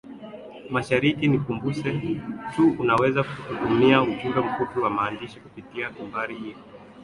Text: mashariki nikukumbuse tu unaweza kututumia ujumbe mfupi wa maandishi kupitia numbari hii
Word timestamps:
mashariki 0.75 1.25
nikukumbuse 1.27 1.89
tu 2.53 2.63
unaweza 2.81 3.23
kututumia 3.23 4.01
ujumbe 4.01 4.39
mfupi 4.41 4.79
wa 4.79 4.89
maandishi 4.89 5.39
kupitia 5.39 5.89
numbari 5.89 6.35
hii 6.35 6.55